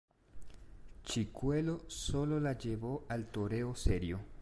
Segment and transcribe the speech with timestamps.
[1.03, 4.19] Chicuelo sólo la llevó al toreo serio.